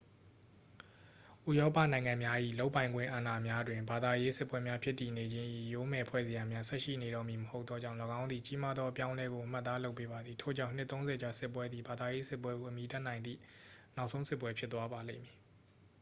[1.49, 13.39] ဥရောပနိုင်ငံများ၏ လုပ်ပိုင်ခွင့်အာဏာများတွင် ဘာသာရေးစစ်ပွဲများဖြစ်တည်နေခြင်း၏ ယိုးမယ်ဖွဲ့စရာများ ဆက်ရှိနေတော့မည်မဟုတ်သောကြောင့် ၎င်းသည် အရေးကြီးသောအပြောင်းအလဲကို အမှတ်အသားလုပ်ပေးပါသည် ထို့ကြောင့် နှစ်သုံးဆယ်ကြာစစ်ပွဲသည် ဘာသာရေးစစ်ပွဲဟု အမည်တပ်နိုင်သည့်
[13.95, 15.35] နောက်ဆုံးစစ်ပွဲ ဖြစ်သွားပါလိမ့်မည်